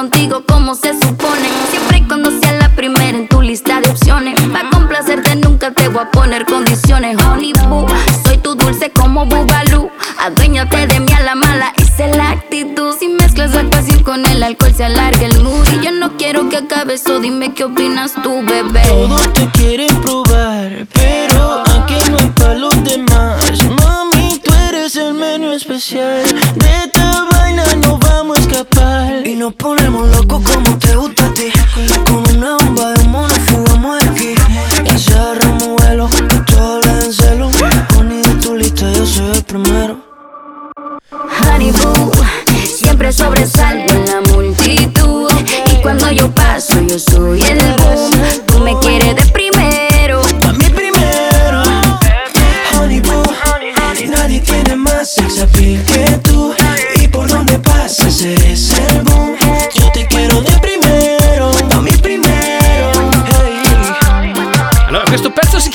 contigo 0.00 0.42
como 0.48 0.74
se 0.74 0.94
supone. 0.94 1.46
Siempre 1.70 1.98
y 1.98 2.02
cuando 2.04 2.30
sea 2.40 2.54
la 2.54 2.74
primera 2.74 3.10
en 3.10 3.28
tu 3.28 3.42
lista 3.42 3.82
de 3.82 3.90
opciones. 3.90 4.40
Para 4.50 4.70
complacerte 4.70 5.36
nunca 5.36 5.72
te 5.72 5.88
voy 5.88 6.04
a 6.04 6.10
poner 6.10 6.46
condiciones. 6.46 7.22
Honey 7.22 7.52
boo, 7.68 7.86
soy 8.24 8.38
tu 8.38 8.54
dulce 8.54 8.90
como 8.92 9.26
Bubalú. 9.26 9.90
Aduéñate 10.18 10.86
de 10.86 11.00
mí 11.00 11.12
a 11.12 11.20
la 11.20 11.34
mala, 11.34 11.74
esa 11.76 12.06
es 12.06 12.16
la 12.16 12.30
actitud. 12.30 12.96
Si 12.98 13.08
mezclas 13.08 13.54
la 13.54 13.68
pasión 13.68 14.02
con 14.02 14.24
el 14.24 14.42
alcohol 14.42 14.72
se 14.74 14.84
alarga 14.86 15.26
el 15.26 15.38
mood. 15.42 15.66
Y 15.74 15.84
yo 15.84 15.92
no 15.92 16.16
quiero 16.16 16.48
que 16.48 16.56
acabe 16.56 16.94
eso, 16.94 17.20
dime 17.20 17.52
qué 17.52 17.64
opinas 17.64 18.14
tú, 18.22 18.42
bebé. 18.42 18.82
Todos 18.88 19.30
te 19.34 19.50
quieren 19.50 19.94
probar, 20.00 20.86
pero 20.94 21.62
aquí 21.76 21.96
no 22.10 22.16
hay 22.16 22.30
para 22.30 22.54
los 22.54 22.84
demás. 22.84 23.44
Mami, 23.64 24.40
tú 24.42 24.50
eres 24.66 24.96
el 24.96 25.12
menú 25.12 25.52
especial. 25.52 26.24
De 26.56 26.88
vamos 27.98 28.38
a 28.38 28.40
escapar. 28.40 29.26
Y 29.26 29.34
nos 29.36 29.54
ponemos 29.54 30.08
locos 30.16 30.42
como 30.42 30.78
te 30.78 30.96
gusta 30.96 31.26
a 31.26 31.34
ti. 31.34 31.50
Con 32.04 32.36
una 32.36 32.56
bomba 32.56 32.92
de 32.92 33.04
mono 33.04 33.34
fugamos 33.46 33.98
de 34.00 34.10
aquí. 34.10 34.34
Y 34.84 34.98
cerramos 34.98 35.68
vuelo, 35.68 36.08
que 36.28 36.36
todo 36.52 36.74
habla 36.74 37.04
en 37.04 37.12
celo. 37.12 37.50
Honey, 37.96 38.22
de 38.22 38.34
tu 38.36 38.56
lista 38.56 38.90
yo 38.92 39.06
soy 39.06 39.36
el 39.36 39.44
primero. 39.44 39.98
Honey 41.12 41.72
boo, 41.72 42.10
siempre 42.66 43.12
sobresalgo 43.12 43.92
en 43.92 44.06
la 44.06 44.20
multitud. 44.32 45.30
Y 45.72 45.76
cuando 45.82 46.10
yo 46.10 46.30
paso, 46.30 46.74
yo 46.86 46.98
soy 46.98 47.42
el 47.42 47.58
boom. 47.76 48.10
Tú 48.46 48.58
me 48.60 48.78
quieres 48.78 49.16
de 49.16 49.24
primero. 49.32 50.20
A 50.46 50.52
mí 50.52 50.64
primero. 50.70 51.62
Honey 52.78 53.00
boo, 53.00 53.22
nadie 54.08 54.40
tiene 54.40 54.76
más 54.76 55.14
sex 55.14 55.38
Entonces 58.22 58.69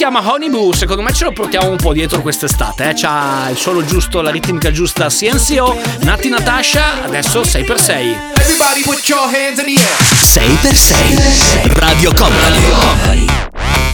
chiama 0.05 0.21
Honey 0.23 0.51
Boo. 0.51 0.71
Secondo 0.71 1.01
me 1.01 1.11
ce 1.13 1.23
lo 1.23 1.31
portiamo 1.31 1.67
un 1.67 1.77
po' 1.77 1.91
dietro 1.91 2.21
quest'estate. 2.21 2.89
Eh? 2.89 2.93
C'ha 2.93 3.47
il 3.49 3.57
suono 3.57 3.83
giusto, 3.83 4.21
la 4.21 4.29
ritmica 4.29 4.69
giusta. 4.71 5.07
CNCO, 5.07 5.75
Nati 6.01 6.29
Natasha. 6.29 7.05
Adesso 7.05 7.41
6x6. 7.41 7.89
Everybody 8.35 8.81
put 8.83 9.07
your 9.07 9.23
hands 9.23 9.57
in 9.57 9.65
the 9.65 9.81
air. 9.81 9.97
6x6. 10.21 11.79
Radio 11.79 12.13
Company. 12.13 13.25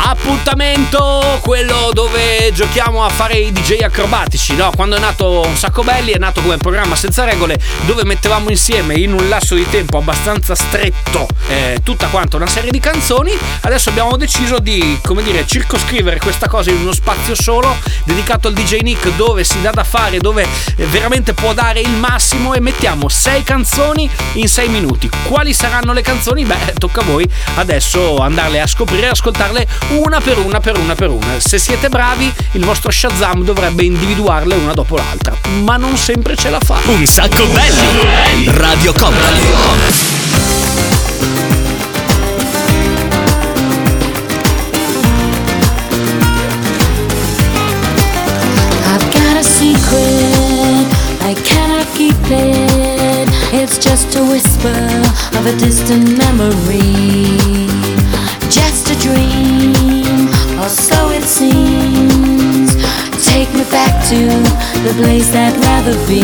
Appuntamento 0.04 1.40
quello 1.42 1.92
dove 1.94 2.52
giochiamo 2.54 3.06
a 3.06 3.10
fare 3.10 3.36
i 3.36 3.52
DJ 3.52 3.84
acrobatici, 3.84 4.56
no? 4.56 4.72
Quando 4.76 4.96
è 4.96 5.00
nato 5.00 5.42
Un 5.46 5.56
sacco 5.56 5.84
belli 5.84 6.12
è 6.12 6.18
nato 6.18 6.42
come 6.42 6.58
programma 6.58 6.96
senza 6.96 7.24
regole 7.24 7.58
dove 7.86 8.04
mettevamo 8.04 8.50
insieme 8.50 8.96
in 8.96 9.14
un 9.14 9.30
lasso 9.30 9.56
di 9.56 9.68
tempo 9.70 9.98
abbastanza 9.98 10.56
stretto 10.56 11.28
eh, 11.48 11.80
tutta 11.84 12.08
quanta 12.08 12.36
una 12.36 12.48
serie 12.48 12.72
di 12.72 12.80
canzoni. 12.80 13.32
Adesso 13.62 13.90
abbiamo 13.90 14.18
deciso 14.18 14.60
di, 14.60 15.00
come 15.04 15.22
dire, 15.22 15.46
circoscrivere 15.46 16.01
questa 16.20 16.48
cosa 16.48 16.72
in 16.72 16.78
uno 16.78 16.94
spazio 16.94 17.36
solo 17.36 17.76
dedicato 18.06 18.48
al 18.48 18.54
DJ 18.54 18.80
Nick 18.82 19.16
dove 19.16 19.44
si 19.44 19.62
dà 19.62 19.72
da 19.72 19.84
fare, 19.84 20.18
dove 20.18 20.48
eh, 20.76 20.86
veramente 20.86 21.34
può 21.34 21.54
dare 21.54 21.80
il 21.80 21.92
massimo 21.92 22.54
e 22.54 22.60
mettiamo 22.60 23.08
sei 23.08 23.44
canzoni 23.44 24.10
in 24.34 24.48
sei 24.48 24.68
minuti. 24.70 25.10
Quali 25.28 25.54
saranno 25.54 25.94
le 25.94 26.02
canzoni? 26.02 26.44
Beh, 26.44 26.74
tocca 26.78 27.02
a 27.02 27.04
voi 27.04 27.30
adesso 27.56 28.18
andarle 28.18 28.62
a 28.62 28.68
scoprire 28.68 29.08
e 29.08 29.10
ascoltarle 29.10 29.68
una 29.90 30.20
per 30.20 30.40
una 30.40 30.60
per 30.60 30.78
una 30.78 30.96
per 30.96 31.10
una. 31.10 31.40
Se 31.40 31.60
siete 31.60 31.90
bravi, 31.90 32.34
il 32.54 32.66
vostro 32.66 32.90
Shazam 32.92 33.44
dovrebbe 33.44 33.84
individuarle 33.84 34.56
una 34.56 34.74
dopo 34.74 34.96
l'altra, 34.96 35.36
ma 35.62 35.78
non 35.78 35.98
sempre 35.98 36.36
ce 36.36 36.50
la 36.50 36.60
fa. 36.60 36.80
Un 36.86 37.06
sacco 37.06 37.46
belli. 37.46 38.46
Radio 38.48 38.94
Company. 38.94 40.91
It's 53.74 53.80
just 53.80 54.18
a 54.18 54.24
whisper 54.26 54.84
of 55.40 55.46
a 55.46 55.56
distant 55.56 56.18
memory. 56.18 57.40
Just 58.52 58.92
a 58.92 58.96
dream, 59.00 60.28
or 60.60 60.68
so 60.68 61.08
it 61.08 61.24
seems. 61.24 62.76
Take 63.24 63.48
me 63.54 63.64
back 63.72 63.96
to 64.12 64.20
the 64.84 64.94
place 65.00 65.34
I'd 65.34 65.56
rather 65.56 65.96
be. 66.06 66.20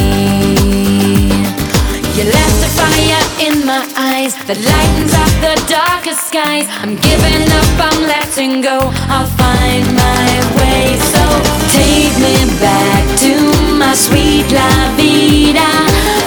You 2.20 2.24
left 2.28 2.60
a 2.68 2.72
fire 2.76 3.24
in 3.40 3.66
my 3.66 3.80
eyes 3.96 4.36
that 4.44 4.60
lightens 4.60 5.14
up 5.16 5.32
the 5.40 5.56
darkest 5.72 6.28
skies. 6.28 6.68
I'm 6.84 7.00
giving 7.00 7.48
up, 7.48 7.72
I'm 7.80 8.02
letting 8.12 8.60
go. 8.60 8.92
I'll 9.08 9.32
find 9.40 9.88
my 9.96 10.28
way. 10.60 11.00
So 11.16 11.24
take 11.72 12.16
me 12.20 12.44
back 12.60 13.04
to 13.24 13.32
my 13.80 13.96
sweet 13.96 14.52
la 14.52 14.92
vida. 15.00 16.27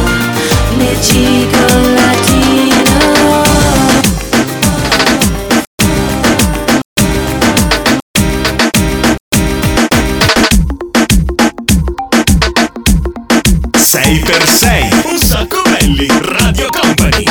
6 14.11 14.19
per 14.25 14.45
6 14.45 14.89
Un 15.09 15.17
sacco 15.17 15.61
belli, 15.69 16.05
Radio 16.19 16.67
Company. 16.69 17.23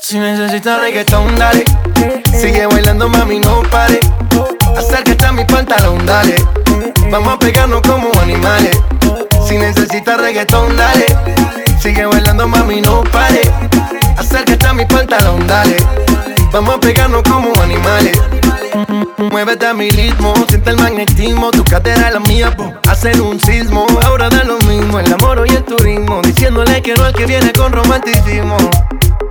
Si 0.00 0.18
necesitas 0.18 0.80
reggaetón, 0.80 1.34
dale. 1.34 1.64
Sigue 2.40 2.66
bailando, 2.66 3.08
mami, 3.08 3.40
no 3.40 3.62
pare. 3.62 3.98
Acércate 4.78 5.26
a 5.26 5.32
mi 5.32 5.44
pantalón, 5.44 6.06
dale. 6.06 6.36
Vamos 7.10 7.34
a 7.34 7.38
pegarnos 7.40 7.80
como 7.82 8.08
animales. 8.20 8.78
Si 9.48 9.56
necesitas 9.56 10.16
reggaeton, 10.16 10.76
dale. 10.76 11.06
Sigue 11.82 12.06
bailando, 12.06 12.46
mami, 12.46 12.80
no 12.80 13.02
pare. 13.02 13.40
Acércate 14.16 14.64
a 14.64 14.74
mi 14.74 14.86
pantalón, 14.86 15.44
dale. 15.48 15.76
Vamos 16.52 16.76
a 16.76 16.78
pegarnos 16.78 17.24
como 17.24 17.52
animales. 17.60 18.16
Muévete 19.30 19.66
a 19.66 19.72
mi 19.72 19.88
ritmo, 19.88 20.34
siente 20.48 20.70
el 20.70 20.76
magnetismo. 20.76 21.50
Tu 21.50 21.64
cadera 21.64 22.10
la 22.10 22.20
mía, 22.20 22.54
po, 22.54 22.74
hacen 22.88 23.20
un 23.20 23.40
sismo. 23.40 23.86
Ahora 24.04 24.28
da 24.28 24.44
lo 24.44 24.58
mismo, 24.60 25.00
el 25.00 25.12
amor 25.12 25.44
y 25.46 25.54
el 25.54 25.64
turismo. 25.64 26.20
Diciéndole 26.22 26.82
que 26.82 26.94
no 26.94 27.04
al 27.04 27.14
que 27.14 27.26
viene 27.26 27.52
con 27.52 27.72
romanticismo. 27.72 28.56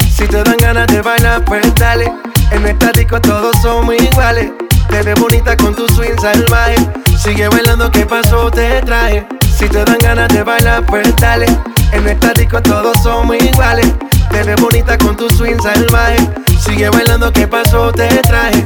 Si 0.10 0.25
te 0.27 0.43
dan 0.43 0.58
ganas 0.58 0.88
de 0.88 1.01
bailar, 1.01 1.45
pues 1.45 1.73
dale. 1.75 2.12
En 2.51 2.65
esta 2.65 2.91
disco 2.91 3.21
todos 3.21 3.55
somos 3.62 3.95
iguales. 3.95 4.51
Te 4.89 5.01
ves 5.03 5.19
bonita 5.19 5.55
con 5.58 5.75
tu 5.75 5.88
swing 5.89 6.17
salvaje. 6.19 6.75
Sigue 7.17 7.47
bailando, 7.47 7.91
¿qué 7.91 8.05
pasó? 8.05 8.49
Te 8.49 8.81
traje. 8.81 9.27
Si 9.58 9.67
te 9.67 9.84
dan 9.84 9.97
ganas 9.99 10.29
de 10.29 10.43
bailar, 10.43 10.86
pues 10.86 11.15
dale. 11.17 11.45
En 11.91 12.08
esta 12.08 12.34
disco 12.34 12.62
todos 12.62 12.97
somos 13.03 13.36
iguales. 13.43 13.93
Te 14.31 14.43
ves 14.43 14.60
bonita 14.60 14.97
con 14.97 15.15
tu 15.15 15.29
swing 15.29 15.60
salvaje. 15.62 16.17
Sigue 16.60 16.89
bailando, 16.89 17.31
¿qué 17.31 17.47
pasó? 17.47 17.91
Te 17.91 18.08
traje. 18.23 18.65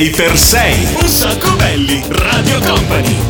6x6. 0.00 1.02
Un 1.02 1.08
sacco 1.08 1.54
belli, 1.56 2.02
Radio 2.08 2.58
Company. 2.60 3.29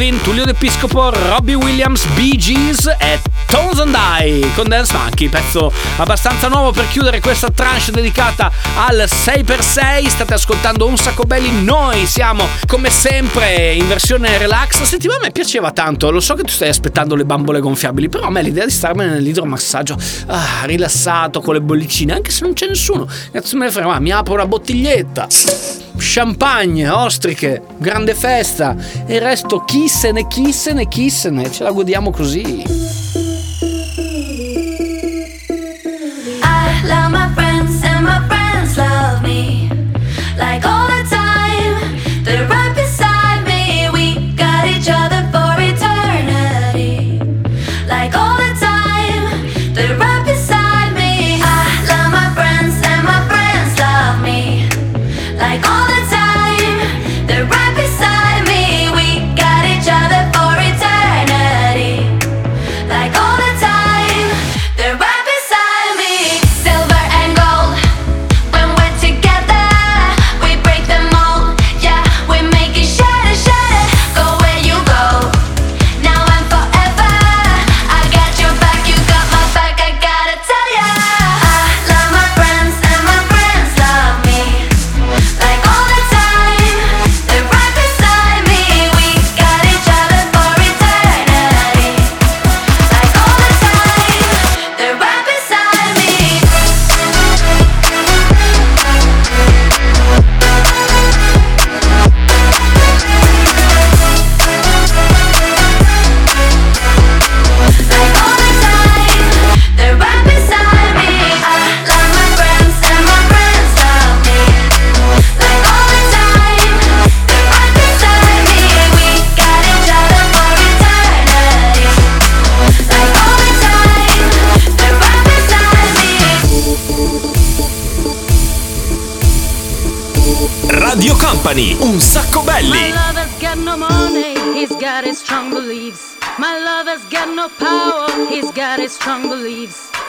J 0.00 0.08
Balvin, 0.08 0.20
Tullio 0.22 0.46
D'Episcopo, 0.46 1.10
Robbie 1.10 1.54
Williams, 1.54 2.06
Bee 2.14 2.34
Gees 2.36 2.86
e 2.86 3.20
Tones 3.46 3.80
and 3.80 3.94
I 3.94 4.50
con 4.54 4.66
Dance 4.66 4.94
Monkey, 4.94 5.28
pezzo 5.28 5.70
abbastanza 5.98 6.48
nuovo 6.48 6.70
per 6.70 6.88
chiudere 6.88 7.20
questa 7.20 7.50
tranche 7.50 7.90
dedicata 7.90 8.50
al 8.76 9.04
6x6. 9.06 10.06
State 10.06 10.32
ascoltando 10.32 10.86
un 10.86 10.96
sacco 10.96 11.24
belli, 11.24 11.62
noi 11.62 12.06
siamo 12.06 12.46
come 12.66 12.88
sempre 12.88 13.74
in 13.74 13.86
versione 13.88 14.38
relax. 14.38 14.80
Senti, 14.82 15.06
a 15.06 15.18
me 15.20 15.32
piaceva 15.32 15.70
tanto, 15.70 16.10
lo 16.10 16.20
so 16.20 16.32
che 16.32 16.44
tu 16.44 16.52
stai 16.52 16.70
aspettando 16.70 17.14
le 17.14 17.26
bambole 17.26 17.60
gonfiabili, 17.60 18.08
però 18.08 18.28
a 18.28 18.30
me 18.30 18.40
l'idea 18.40 18.64
di 18.64 18.70
starmene 18.70 19.12
nell'idromassaggio 19.12 19.98
ah, 20.28 20.62
rilassato 20.64 21.42
con 21.42 21.52
le 21.52 21.60
bollicine, 21.60 22.14
anche 22.14 22.30
se 22.30 22.44
non 22.44 22.54
c'è 22.54 22.66
nessuno, 22.66 23.06
cazzo 23.30 23.58
me 23.58 23.66
ne 23.66 23.70
frega, 23.70 24.00
mi 24.00 24.12
apro 24.12 24.32
una 24.32 24.46
bottiglietta 24.46 25.79
champagne, 26.00 26.88
ostriche, 26.88 27.62
grande 27.78 28.14
festa 28.14 28.74
e 29.06 29.14
il 29.14 29.20
resto 29.20 29.64
chissene, 29.64 30.26
chissene, 30.26 30.88
chissene, 30.88 31.50
ce 31.50 31.62
la 31.62 31.70
godiamo 31.72 32.10
così. 32.10 32.99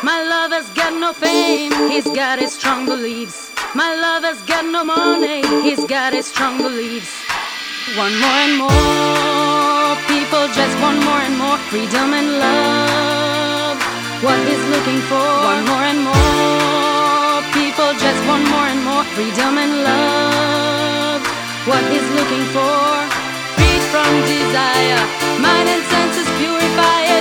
My 0.03 0.17
lover's 0.23 0.67
got 0.71 0.93
no 0.99 1.13
fame, 1.13 1.71
he's 1.87 2.09
got 2.09 2.39
his 2.39 2.53
strong 2.53 2.87
beliefs. 2.87 3.51
My 3.75 3.93
lover's 3.93 4.41
got 4.49 4.65
no 4.65 4.83
money, 4.83 5.45
he's 5.61 5.85
got 5.85 6.13
his 6.13 6.25
strong 6.25 6.57
beliefs. 6.57 7.13
One 7.95 8.17
more 8.19 8.41
and 8.45 8.57
more 8.57 9.93
people 10.09 10.47
just 10.57 10.73
want 10.81 11.05
more 11.05 11.21
and 11.21 11.37
more 11.37 11.57
freedom 11.69 12.17
and 12.17 12.29
love. 12.41 13.77
What 14.25 14.39
he's 14.49 14.65
looking 14.73 15.01
for, 15.05 15.21
one 15.21 15.65
more 15.69 15.85
and 15.85 16.01
more 16.01 17.41
people 17.53 17.93
just 18.01 18.21
want 18.25 18.43
more 18.49 18.67
and 18.73 18.81
more 18.83 19.05
freedom 19.13 19.53
and 19.63 19.83
love. 19.85 21.21
What 21.69 21.83
he's 21.93 22.09
looking 22.17 22.45
for, 22.57 22.81
freed 23.53 23.83
from 23.93 24.09
desire, 24.25 25.03
mind 25.45 25.69
and 25.69 25.83
senses 25.93 26.27
purify. 26.41 27.20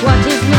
What 0.00 0.26
is 0.26 0.48
love? 0.48 0.57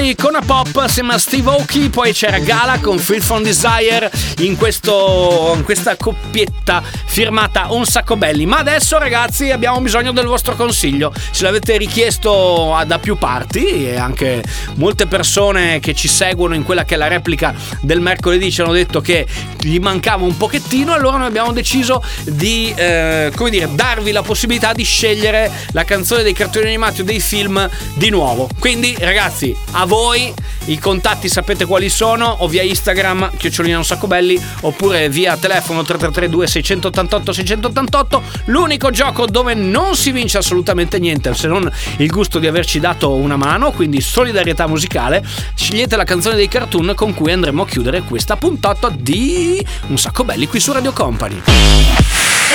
Anche 0.00 0.02
le 0.02 0.08
icona 0.10 0.40
pop 0.40 0.76
assieme 0.76 1.14
a 1.14 1.18
Steve 1.18 1.50
Aoki, 1.50 1.90
poi 1.90 2.12
c'era 2.12 2.38
Gala 2.38 2.78
con 2.78 2.98
Feel 2.98 3.20
from 3.20 3.42
Desire 3.42 4.10
in, 4.38 4.56
questo, 4.56 5.52
in 5.56 5.62
questa 5.62 5.96
coppietta 5.96 6.82
firmata 7.06 7.72
Un 7.72 7.84
sacco 7.84 8.16
belli. 8.16 8.46
Ma 8.46 8.58
adesso 8.58 8.98
ragazzi 8.98 9.50
abbiamo 9.50 9.80
bisogno 9.80 10.12
del 10.12 10.26
vostro 10.26 10.54
consiglio, 10.56 11.12
ce 11.32 11.44
l'avete 11.44 11.76
richiesto 11.76 12.74
a- 12.74 12.84
da 12.84 12.98
più 12.98 13.16
parti 13.16 13.88
e 13.88 13.96
anche 13.96 14.42
molte 14.76 15.06
persone 15.06 15.80
che 15.80 15.94
ci 15.94 16.08
seguono 16.08 16.54
in 16.54 16.64
quella 16.64 16.84
che 16.84 16.94
è 16.94 16.98
la 16.98 17.08
replica 17.08 17.54
del 17.80 18.00
mercoledì 18.00 18.50
ci 18.50 18.62
hanno 18.62 18.72
detto 18.72 19.00
che 19.00 19.26
gli 19.60 19.78
mancava 19.78 20.24
un 20.24 20.36
pochettino, 20.36 20.92
allora 20.92 21.18
noi 21.18 21.26
abbiamo 21.26 21.52
deciso 21.52 22.02
di 22.24 22.72
eh, 22.74 23.30
come 23.34 23.50
dire, 23.50 23.68
darvi 23.72 24.12
la 24.12 24.22
possibilità 24.22 24.72
di 24.72 24.84
scegliere 24.84 25.50
la 25.72 25.84
canzone 25.84 26.22
dei 26.22 26.32
cartoni 26.32 26.66
animati 26.66 27.02
o 27.02 27.04
dei 27.04 27.20
film 27.20 27.68
di 27.94 28.08
nuovo. 28.08 28.48
Quindi 28.58 28.96
ragazzi, 28.98 29.54
a 29.72 29.88
voi 29.90 30.32
i 30.66 30.78
contatti 30.78 31.28
sapete 31.28 31.64
quali 31.64 31.88
sono, 31.88 32.26
o 32.26 32.46
via 32.46 32.62
Instagram, 32.62 33.36
chiocciolina 33.36 33.76
un 33.76 33.84
sacco 33.84 34.06
belli, 34.06 34.40
oppure 34.60 35.08
via 35.08 35.36
telefono 35.36 35.82
3332 35.82 36.46
688 36.46 37.32
688. 37.32 38.22
L'unico 38.44 38.90
gioco 38.90 39.26
dove 39.26 39.54
non 39.54 39.96
si 39.96 40.12
vince 40.12 40.38
assolutamente 40.38 41.00
niente 41.00 41.34
se 41.34 41.48
non 41.48 41.68
il 41.96 42.08
gusto 42.08 42.38
di 42.38 42.46
averci 42.46 42.78
dato 42.78 43.14
una 43.14 43.36
mano, 43.36 43.72
quindi 43.72 44.00
solidarietà 44.00 44.68
musicale. 44.68 45.24
Scegliete 45.56 45.96
la 45.96 46.04
canzone 46.04 46.36
dei 46.36 46.46
cartoon 46.46 46.92
con 46.94 47.12
cui 47.12 47.32
andremo 47.32 47.62
a 47.62 47.66
chiudere 47.66 48.02
questa 48.02 48.36
puntata 48.36 48.90
di 48.96 49.66
Un 49.88 49.98
sacco 49.98 50.22
belli 50.22 50.46
qui 50.46 50.60
su 50.60 50.70
Radio 50.70 50.92
Company. 50.92 51.42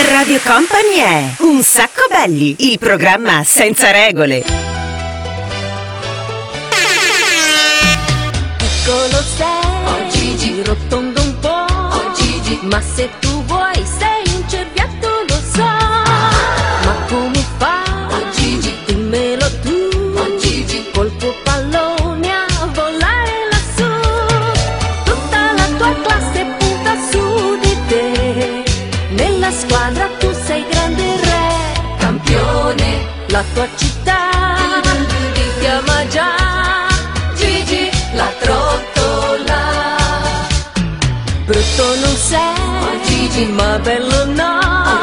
Radio 0.09 0.39
Company 0.41 0.99
è 0.99 1.35
Un 1.39 1.61
sacco 1.63 2.03
belli, 2.09 2.55
il 2.59 2.79
programma 2.79 3.43
senza 3.43 3.91
regole. 3.91 4.74
Ma 12.69 12.81
se 12.81 13.09
tu 13.19 13.43
vuoi 13.43 13.85
sei 13.85 14.23
un 14.35 14.43
cerbiatto 14.49 15.07
lo 15.27 15.39
so. 15.53 15.63
Ma 15.63 16.95
come 17.07 17.45
fa? 17.57 17.83
Oh 18.09 18.29
Gigi. 18.31 18.73
Dimmelo 18.85 19.47
tu. 19.61 19.89
Oh 20.17 20.37
Gigi. 20.39 20.83
Col 20.91 21.15
tuo 21.17 21.33
pallone 21.43 22.31
a 22.31 22.65
volare 22.73 23.33
lassù. 23.51 23.91
Tutta 25.03 25.53
la 25.53 25.67
tua 25.77 25.93
classe 26.01 26.45
punta 26.57 26.95
su 27.11 27.57
di 27.59 27.77
te. 27.87 28.63
Nella 29.09 29.51
squadra 29.51 30.09
tu 30.19 30.33
sei 30.33 30.65
grande 30.67 31.15
re. 31.21 31.97
Campione. 31.99 33.05
La 33.27 33.43
tua 33.53 33.67
città 33.75 33.94
Gigi 43.35 43.51
ma 43.51 43.77
bello 43.83 44.23
no 44.37 44.49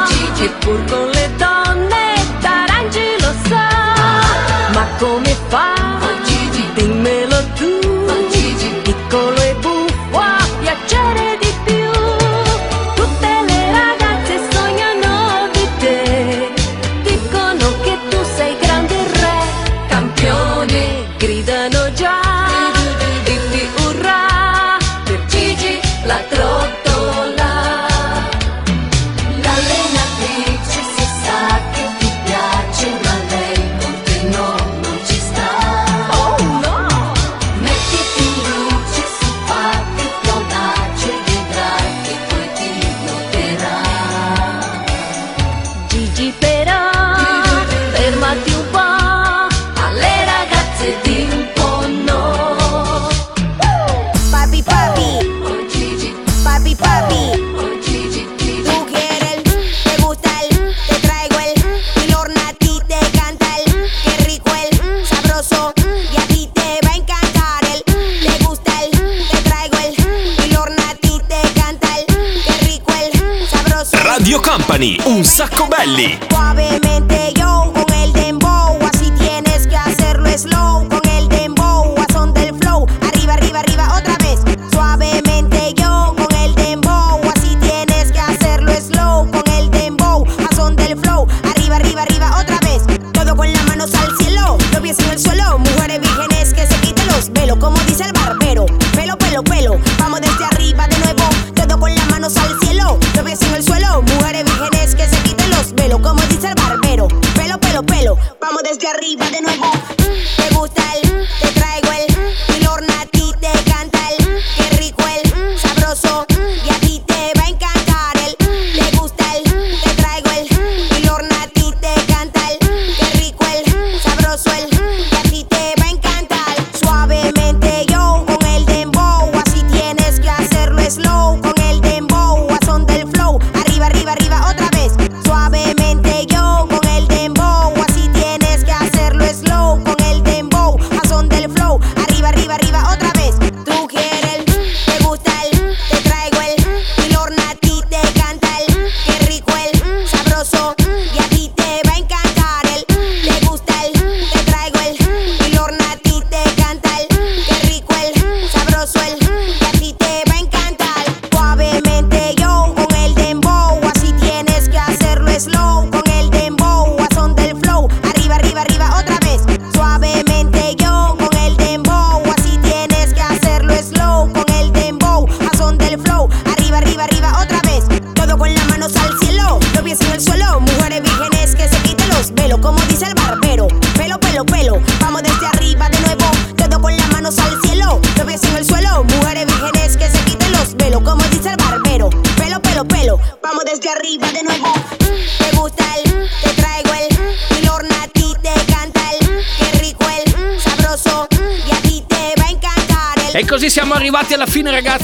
Gigi 0.09 0.49
pur 0.61 0.78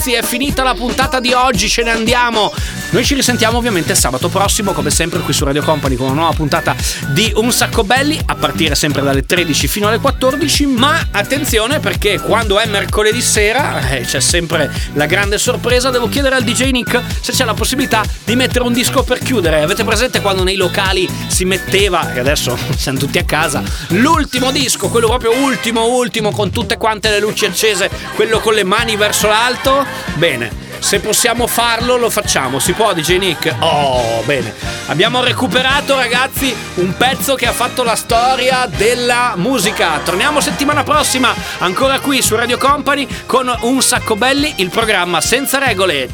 ragazzi, 0.08 0.12
è 0.12 0.22
finita 0.22 0.62
la 0.62 0.74
puntata 0.74 1.20
di 1.20 1.32
oggi, 1.32 1.68
ce 1.68 1.82
ne 1.82 1.90
andiamo. 1.90 2.52
Noi 2.90 3.04
ci 3.04 3.14
risentiamo 3.14 3.58
ovviamente 3.58 3.94
sabato 3.94 4.30
prossimo, 4.30 4.72
come 4.72 4.88
sempre 4.88 5.20
qui 5.20 5.34
su 5.34 5.44
Radio 5.44 5.62
Company 5.62 5.94
con 5.94 6.06
una 6.06 6.14
nuova 6.14 6.32
puntata 6.32 6.74
di 7.08 7.30
Un 7.36 7.52
Sacco 7.52 7.84
Belli, 7.84 8.18
a 8.24 8.34
partire 8.34 8.74
sempre 8.74 9.02
dalle 9.02 9.26
13 9.26 9.68
fino 9.68 9.88
alle 9.88 9.98
14, 9.98 10.64
ma 10.64 11.08
attenzione 11.10 11.80
perché 11.80 12.18
quando 12.18 12.58
è 12.58 12.66
mercoledì 12.66 13.20
sera 13.20 13.90
eh, 13.90 14.00
c'è 14.00 14.20
sempre 14.20 14.72
la 14.94 15.04
grande 15.04 15.36
sorpresa, 15.36 15.90
devo 15.90 16.08
chiedere 16.08 16.36
al 16.36 16.44
DJ 16.44 16.70
Nick 16.70 17.02
se 17.20 17.32
c'è 17.32 17.44
la 17.44 17.52
possibilità 17.52 18.02
di 18.24 18.34
mettere 18.36 18.64
un 18.64 18.72
disco 18.72 19.02
per 19.02 19.18
chiudere. 19.18 19.60
Avete 19.60 19.84
presente 19.84 20.22
quando 20.22 20.42
nei 20.42 20.56
locali 20.56 21.06
si 21.26 21.44
metteva, 21.44 22.06
che 22.14 22.20
adesso 22.20 22.56
siamo 22.74 22.98
tutti 22.98 23.18
a 23.18 23.24
casa, 23.24 23.62
l'ultimo 23.88 24.50
disco, 24.50 24.88
quello 24.88 25.08
proprio 25.08 25.36
ultimo 25.36 25.88
ultimo 25.88 26.30
con 26.30 26.50
tutte 26.50 26.78
quante 26.78 27.10
le 27.10 27.20
luci 27.20 27.44
accese, 27.44 27.90
quello 28.14 28.40
con 28.40 28.54
le 28.54 28.64
mani 28.64 28.96
verso 28.96 29.28
l'alto? 29.28 29.84
Bene. 30.14 30.67
Se 30.78 31.00
possiamo 31.00 31.46
farlo, 31.46 31.96
lo 31.96 32.10
facciamo. 32.10 32.58
Si 32.58 32.72
può, 32.72 32.92
DJ 32.92 33.18
Nick? 33.18 33.54
Oh, 33.60 34.22
bene. 34.24 34.54
Abbiamo 34.86 35.22
recuperato, 35.22 35.96
ragazzi, 35.96 36.54
un 36.74 36.96
pezzo 36.96 37.34
che 37.34 37.46
ha 37.46 37.52
fatto 37.52 37.82
la 37.82 37.96
storia 37.96 38.66
della 38.66 39.34
musica. 39.36 39.98
Torniamo 40.04 40.40
settimana 40.40 40.84
prossima, 40.84 41.34
ancora 41.58 42.00
qui 42.00 42.22
su 42.22 42.36
Radio 42.36 42.58
Company, 42.58 43.06
con 43.26 43.54
Un 43.62 43.82
Sacco 43.82 44.16
Belli, 44.16 44.54
il 44.58 44.70
programma 44.70 45.20
senza 45.20 45.58
regole. 45.58 46.08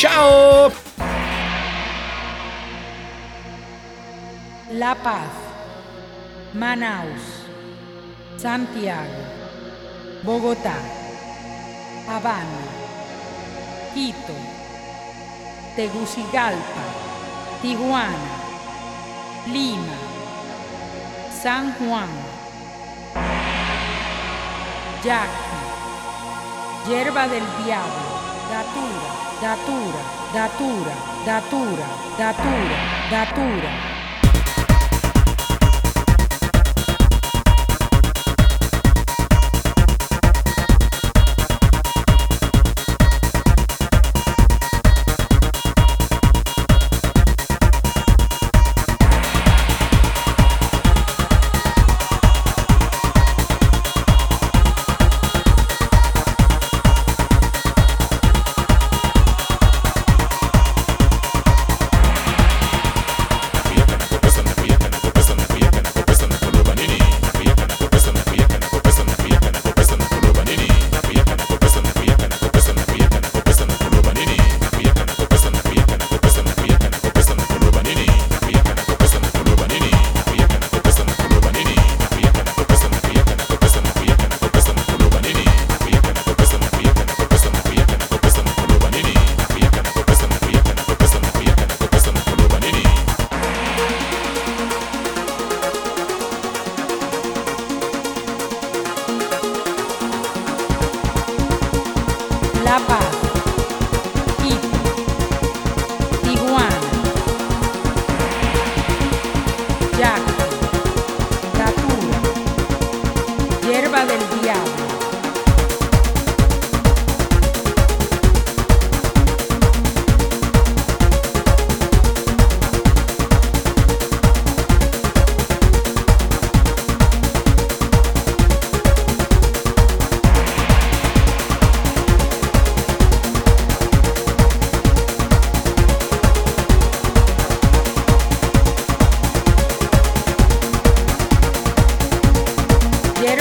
Ciao! 0.00 0.72
La 4.70 4.96
Paz, 5.00 5.30
Manaus, 6.52 7.20
Santiago, 8.36 9.22
Bogotá, 10.22 10.74
Habana, 12.08 12.83
Quito, 13.94 14.34
Tegucigalpa, 15.76 16.82
Tijuana, 17.62 18.34
Lima, 19.46 19.96
San 21.30 21.72
Juan, 21.78 22.08
Yaqui, 25.04 26.90
Yerba 26.90 27.28
del 27.28 27.44
Diablo, 27.62 28.18
Datura, 28.50 29.10
Datura, 29.40 30.02
Datura, 30.34 30.94
Datura, 31.24 31.86
Datura, 32.18 32.78
Datura. 33.10 33.93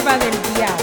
Del 0.04 0.54
Diablo. 0.54 0.83